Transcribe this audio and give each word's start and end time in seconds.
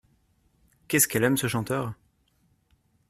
Qu'est-ce 0.87 1.07
qu'elle 1.07 1.23
aime 1.25 1.37
ce 1.37 1.45
chanteur! 1.47 1.93